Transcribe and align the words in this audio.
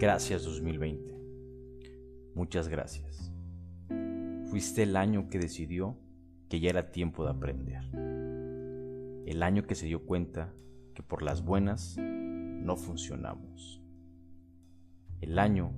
Gracias 0.00 0.44
2020. 0.44 1.14
Muchas 2.34 2.68
gracias. 2.68 3.30
Fuiste 4.46 4.84
el 4.84 4.96
año 4.96 5.28
que 5.28 5.38
decidió 5.38 5.98
que 6.48 6.58
ya 6.58 6.70
era 6.70 6.90
tiempo 6.90 7.22
de 7.22 7.30
aprender. 7.32 7.82
El 9.26 9.42
año 9.42 9.66
que 9.66 9.74
se 9.74 9.84
dio 9.84 10.06
cuenta 10.06 10.54
que 10.94 11.02
por 11.02 11.20
las 11.20 11.44
buenas 11.44 11.98
no 11.98 12.78
funcionamos. 12.78 13.82
El 15.20 15.38
año 15.38 15.74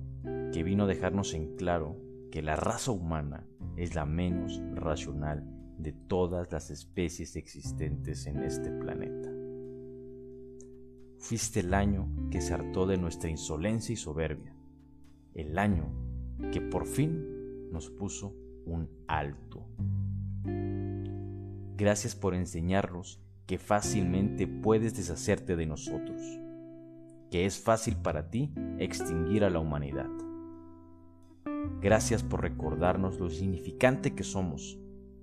que 0.53 0.63
vino 0.63 0.85
a 0.85 0.87
dejarnos 0.87 1.33
en 1.33 1.57
claro 1.57 1.97
que 2.31 2.41
la 2.41 2.55
raza 2.55 2.91
humana 2.91 3.45
es 3.75 3.93
la 3.93 4.05
menos 4.05 4.61
racional 4.73 5.43
de 5.77 5.91
todas 5.91 6.49
las 6.49 6.71
especies 6.71 7.35
existentes 7.35 8.25
en 8.25 8.41
este 8.41 8.71
planeta. 8.71 9.32
Fuiste 11.23 11.61
el 11.61 11.73
año 11.73 12.09
que 12.31 12.41
se 12.41 12.53
hartó 12.53 12.85
de 12.85 12.97
nuestra 12.97 13.29
insolencia 13.29 13.93
y 13.93 13.95
soberbia, 13.95 14.53
el 15.33 15.57
año 15.57 15.85
que 16.51 16.59
por 16.59 16.85
fin 16.85 17.71
nos 17.71 17.89
puso 17.89 18.35
un 18.65 18.89
alto. 19.07 19.65
Gracias 21.77 22.13
por 22.13 22.35
enseñarnos 22.35 23.21
que 23.45 23.57
fácilmente 23.57 24.47
puedes 24.47 24.97
deshacerte 24.97 25.55
de 25.55 25.65
nosotros, 25.65 26.21
que 27.31 27.45
es 27.45 27.57
fácil 27.57 27.95
para 27.95 28.29
ti 28.29 28.53
extinguir 28.77 29.45
a 29.45 29.49
la 29.49 29.59
humanidad. 29.59 30.09
Gracias 31.79 32.21
por 32.21 32.41
recordarnos 32.41 33.17
lo 33.17 33.29
significante 33.29 34.13
que 34.13 34.23
somos 34.25 34.77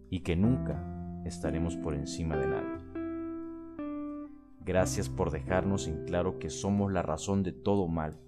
y 0.09 0.21
que 0.21 0.35
nunca 0.35 1.23
estaremos 1.27 1.77
por 1.77 1.93
encima 1.93 2.39
de 2.39 2.47
nadie. 2.47 2.90
Gracias 4.65 5.09
por 5.09 5.31
dejarnos 5.31 5.89
en 5.89 6.05
claro 6.05 6.39
que 6.39 6.51
somos 6.51 6.93
la 6.93 7.03
razón 7.03 7.43
de 7.43 7.53
todo 7.53 7.89
mal, 7.89 8.21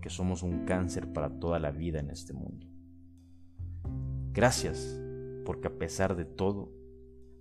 que 0.00 0.08
somos 0.08 0.42
un 0.42 0.64
cáncer 0.64 1.12
para 1.12 1.38
toda 1.38 1.58
la 1.58 1.70
vida 1.70 2.00
en 2.00 2.10
este 2.10 2.32
mundo. 2.32 2.66
Gracias 4.32 4.98
porque 5.44 5.68
a 5.68 5.78
pesar 5.78 6.16
de 6.16 6.24
todo, 6.24 6.72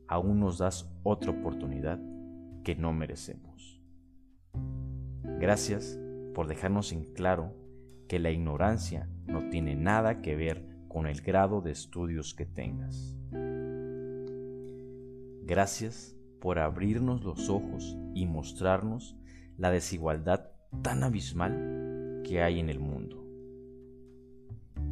aún 0.08 0.40
nos 0.40 0.58
das 0.58 0.92
otra 1.04 1.32
oportunidad 1.32 2.00
que 2.64 2.76
no 2.76 2.92
merecemos. 2.92 3.82
Gracias 5.40 5.98
por 6.34 6.48
dejarnos 6.48 6.92
en 6.92 7.14
claro 7.14 7.54
que 8.10 8.20
la 8.20 8.32
ignorancia 8.32 9.10
no 9.28 9.50
tiene 9.50 9.76
nada 9.76 10.22
que 10.22 10.36
ver 10.36 10.68
con 10.90 11.08
el 11.08 11.22
grado 11.22 11.62
de 11.62 11.72
estudios 11.72 12.34
que 12.34 12.46
tengas. 12.46 13.16
Gracias 15.46 16.19
por 16.40 16.60
abrirnos 16.60 17.24
los 17.24 17.50
ojos 17.50 17.98
y 18.14 18.26
mostrarnos 18.26 19.18
la 19.58 19.72
desigualdad 19.72 20.52
tan 20.82 21.04
abismal 21.04 22.22
que 22.24 22.42
hay 22.42 22.60
en 22.60 22.70
el 22.70 22.80
mundo. 22.80 23.26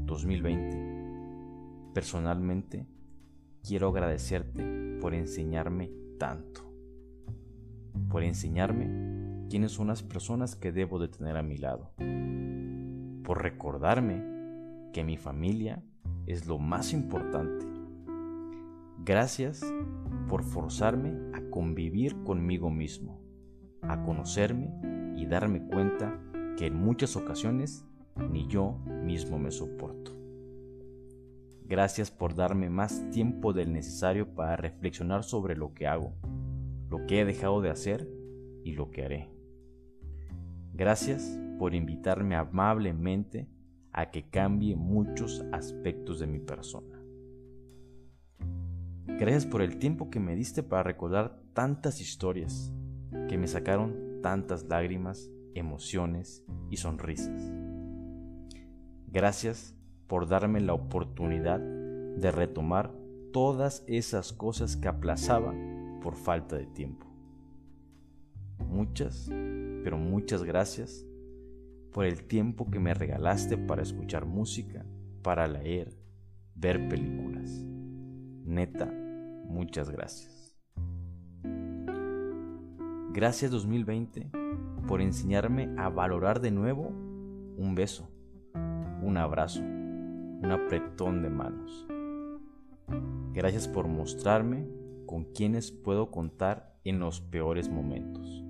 2020. 0.05 1.91
Personalmente, 1.93 2.87
quiero 3.63 3.89
agradecerte 3.89 4.97
por 5.01 5.13
enseñarme 5.13 5.91
tanto, 6.19 6.71
por 8.09 8.23
enseñarme 8.23 9.47
quiénes 9.49 9.71
son 9.71 9.87
las 9.87 10.03
personas 10.03 10.55
que 10.55 10.71
debo 10.71 10.99
de 10.99 11.07
tener 11.07 11.37
a 11.37 11.43
mi 11.43 11.57
lado, 11.57 11.93
por 13.23 13.41
recordarme 13.41 14.91
que 14.93 15.03
mi 15.03 15.17
familia 15.17 15.83
es 16.25 16.47
lo 16.47 16.57
más 16.57 16.93
importante 16.93 17.77
Gracias 19.07 19.61
por 20.27 20.43
forzarme 20.43 21.26
convivir 21.57 22.23
conmigo 22.23 22.69
mismo, 22.69 23.19
a 23.81 24.03
conocerme 24.03 24.69
y 25.15 25.25
darme 25.25 25.65
cuenta 25.65 26.21
que 26.55 26.67
en 26.67 26.77
muchas 26.77 27.15
ocasiones 27.15 27.83
ni 28.29 28.45
yo 28.45 28.77
mismo 29.03 29.39
me 29.39 29.49
soporto. 29.49 30.11
Gracias 31.65 32.11
por 32.11 32.35
darme 32.35 32.69
más 32.69 33.09
tiempo 33.09 33.53
del 33.53 33.73
necesario 33.73 34.35
para 34.35 34.55
reflexionar 34.55 35.23
sobre 35.23 35.55
lo 35.55 35.73
que 35.73 35.87
hago, 35.87 36.13
lo 36.91 37.07
que 37.07 37.21
he 37.21 37.25
dejado 37.25 37.59
de 37.59 37.71
hacer 37.71 38.07
y 38.63 38.73
lo 38.73 38.91
que 38.91 39.05
haré. 39.05 39.31
Gracias 40.73 41.39
por 41.57 41.73
invitarme 41.73 42.35
amablemente 42.35 43.49
a 43.93 44.11
que 44.11 44.29
cambie 44.29 44.75
muchos 44.75 45.43
aspectos 45.51 46.19
de 46.19 46.27
mi 46.27 46.37
persona. 46.37 46.97
Gracias 49.19 49.47
por 49.47 49.63
el 49.63 49.79
tiempo 49.79 50.11
que 50.11 50.19
me 50.19 50.35
diste 50.35 50.61
para 50.61 50.83
recordar 50.83 51.41
tantas 51.57 51.99
historias 52.01 52.71
que 53.27 53.35
me 53.35 53.47
sacaron 53.47 54.21
tantas 54.21 54.65
lágrimas, 54.65 55.31
emociones 55.55 56.45
y 56.69 56.77
sonrisas. 56.77 57.51
Gracias 59.07 59.75
por 60.05 60.27
darme 60.27 60.61
la 60.61 60.75
oportunidad 60.75 61.59
de 61.59 62.29
retomar 62.29 62.93
todas 63.33 63.83
esas 63.87 64.33
cosas 64.33 64.77
que 64.77 64.87
aplazaba 64.87 65.55
por 66.03 66.13
falta 66.13 66.57
de 66.57 66.67
tiempo. 66.67 67.07
Muchas, 68.59 69.27
pero 69.83 69.97
muchas 69.97 70.43
gracias 70.43 71.07
por 71.91 72.05
el 72.05 72.27
tiempo 72.27 72.69
que 72.69 72.79
me 72.79 72.93
regalaste 72.93 73.57
para 73.57 73.81
escuchar 73.81 74.27
música, 74.27 74.85
para 75.23 75.47
leer, 75.47 75.97
ver 76.53 76.87
películas. 76.87 77.49
Neta, 78.45 78.93
Muchas 79.47 79.89
gracias. 79.89 80.36
Gracias 83.17 83.49
2020 83.49 84.29
por 84.87 85.01
enseñarme 85.01 85.73
a 85.79 85.89
valorar 85.89 86.39
de 86.39 86.51
nuevo 86.51 86.89
un 87.57 87.73
beso, 87.73 88.11
un 89.01 89.17
abrazo, 89.17 89.59
un 89.63 90.51
apretón 90.51 91.23
de 91.23 91.31
manos. 91.31 91.87
Gracias 93.33 93.67
por 93.67 93.87
mostrarme 93.87 94.67
con 95.07 95.23
quienes 95.33 95.71
puedo 95.71 96.11
contar 96.11 96.77
en 96.83 96.99
los 96.99 97.19
peores 97.19 97.69
momentos. 97.69 98.45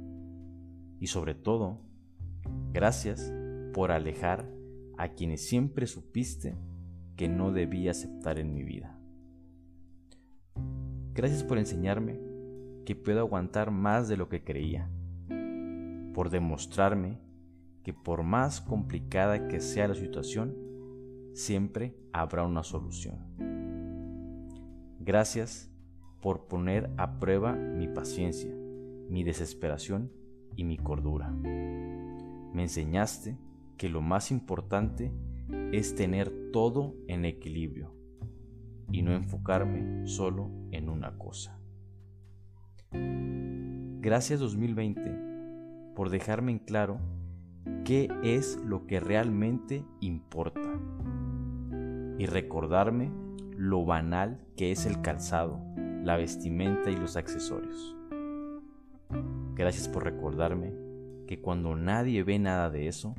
Y 0.99 1.07
sobre 1.07 1.33
todo, 1.33 1.79
gracias 2.73 3.33
por 3.73 3.93
alejar 3.93 4.51
a 4.97 5.13
quienes 5.13 5.47
siempre 5.47 5.87
supiste 5.87 6.57
que 7.15 7.29
no 7.29 7.53
debía 7.53 7.91
aceptar 7.91 8.37
en 8.37 8.53
mi 8.53 8.63
vida. 8.63 8.99
Gracias 11.13 11.45
por 11.45 11.57
enseñarme 11.57 12.19
que 12.87 12.95
puedo 12.95 13.19
aguantar 13.19 13.69
más 13.69 14.07
de 14.07 14.15
lo 14.15 14.29
que 14.29 14.45
creía, 14.45 14.89
por 16.13 16.29
demostrarme 16.29 17.19
que 17.83 17.91
por 17.91 18.23
más 18.23 18.61
complicada 18.61 19.49
que 19.49 19.59
sea 19.59 19.89
la 19.89 19.93
situación, 19.93 20.55
siempre 21.33 21.97
habrá 22.13 22.45
una 22.45 22.63
solución. 22.63 23.17
Gracias 25.01 25.69
por 26.21 26.47
poner 26.47 26.89
a 26.95 27.19
prueba 27.19 27.51
mi 27.51 27.89
paciencia, 27.89 28.55
mi 29.09 29.25
desesperación 29.25 30.09
y 30.55 30.63
mi 30.63 30.77
cordura. 30.77 31.29
Me 31.29 32.61
enseñaste 32.61 33.37
que 33.75 33.89
lo 33.89 34.01
más 34.01 34.31
importante 34.31 35.11
es 35.73 35.93
tener 35.93 36.31
todo 36.53 36.95
en 37.09 37.25
equilibrio 37.25 37.93
y 38.93 39.01
no 39.01 39.13
enfocarme 39.13 40.07
solo 40.07 40.49
en 40.71 40.87
una 40.87 41.17
cosa. 41.17 41.59
Gracias 43.99 44.39
2020 44.39 45.01
por 45.95 46.11
dejarme 46.11 46.51
en 46.51 46.59
claro 46.59 46.99
qué 47.83 48.09
es 48.21 48.59
lo 48.63 48.85
que 48.85 48.99
realmente 48.99 49.83
importa 50.01 50.79
y 52.19 52.27
recordarme 52.27 53.11
lo 53.55 53.85
banal 53.85 54.39
que 54.55 54.71
es 54.71 54.85
el 54.85 55.01
calzado, 55.01 55.59
la 56.03 56.15
vestimenta 56.15 56.91
y 56.91 56.95
los 56.95 57.15
accesorios. 57.15 57.97
Gracias 59.55 59.87
por 59.87 60.03
recordarme 60.03 60.71
que 61.25 61.41
cuando 61.41 61.75
nadie 61.75 62.21
ve 62.21 62.37
nada 62.37 62.69
de 62.69 62.87
eso, 62.87 63.15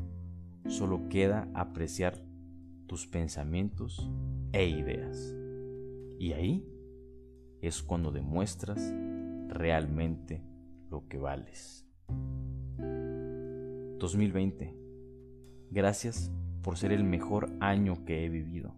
solo 0.68 1.08
queda 1.08 1.48
apreciar 1.54 2.22
tus 2.86 3.08
pensamientos 3.08 4.08
e 4.52 4.68
ideas. 4.68 5.34
Y 6.20 6.34
ahí 6.34 6.64
es 7.62 7.82
cuando 7.82 8.12
demuestras 8.12 8.94
realmente 9.48 10.47
lo 10.90 11.06
que 11.08 11.18
vales. 11.18 11.86
2020. 13.98 14.74
Gracias 15.70 16.32
por 16.62 16.76
ser 16.76 16.92
el 16.92 17.04
mejor 17.04 17.50
año 17.60 18.04
que 18.04 18.24
he 18.24 18.28
vivido. 18.28 18.74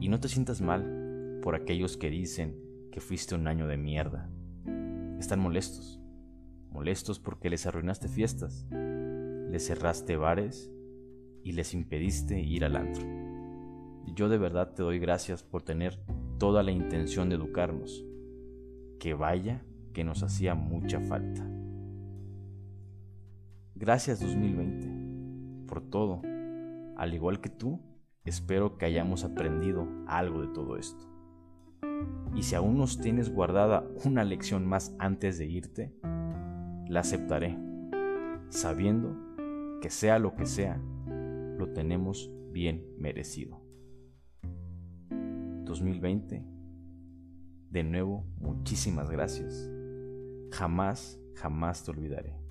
Y 0.00 0.08
no 0.08 0.20
te 0.20 0.28
sientas 0.28 0.60
mal 0.60 1.40
por 1.42 1.54
aquellos 1.54 1.96
que 1.96 2.10
dicen 2.10 2.56
que 2.90 3.00
fuiste 3.00 3.34
un 3.34 3.48
año 3.48 3.66
de 3.66 3.76
mierda. 3.76 4.30
Están 5.18 5.40
molestos. 5.40 6.00
Molestos 6.70 7.18
porque 7.18 7.50
les 7.50 7.66
arruinaste 7.66 8.08
fiestas, 8.08 8.66
les 8.70 9.66
cerraste 9.66 10.16
bares 10.16 10.72
y 11.44 11.52
les 11.52 11.74
impediste 11.74 12.40
ir 12.40 12.64
al 12.64 12.76
antro. 12.76 13.06
Yo 14.14 14.28
de 14.28 14.38
verdad 14.38 14.72
te 14.74 14.82
doy 14.82 14.98
gracias 14.98 15.42
por 15.42 15.62
tener 15.62 15.98
toda 16.38 16.62
la 16.62 16.72
intención 16.72 17.28
de 17.28 17.36
educarnos. 17.36 18.04
Que 18.98 19.14
vaya 19.14 19.64
que 19.92 20.04
nos 20.04 20.22
hacía 20.22 20.54
mucha 20.54 21.00
falta. 21.00 21.46
Gracias 23.74 24.20
2020 24.20 25.66
por 25.66 25.80
todo. 25.80 26.22
Al 26.96 27.14
igual 27.14 27.40
que 27.40 27.48
tú, 27.48 27.80
espero 28.24 28.76
que 28.76 28.86
hayamos 28.86 29.24
aprendido 29.24 29.88
algo 30.06 30.42
de 30.42 30.48
todo 30.48 30.76
esto. 30.76 31.08
Y 32.34 32.44
si 32.44 32.54
aún 32.54 32.78
nos 32.78 33.00
tienes 33.00 33.32
guardada 33.32 33.84
una 34.04 34.24
lección 34.24 34.66
más 34.66 34.94
antes 34.98 35.38
de 35.38 35.46
irte, 35.46 35.94
la 36.88 37.00
aceptaré, 37.00 37.58
sabiendo 38.50 39.16
que 39.80 39.90
sea 39.90 40.18
lo 40.18 40.36
que 40.36 40.46
sea, 40.46 40.80
lo 41.58 41.72
tenemos 41.72 42.30
bien 42.52 42.86
merecido. 42.98 43.60
2020, 45.64 46.44
de 47.70 47.82
nuevo, 47.84 48.26
muchísimas 48.38 49.10
gracias. 49.10 49.70
Jamás, 50.52 51.18
jamás 51.34 51.82
te 51.82 51.90
olvidaré. 51.90 52.41